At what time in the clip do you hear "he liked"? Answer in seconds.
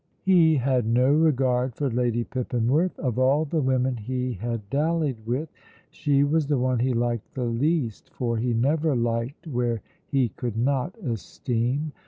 6.79-7.35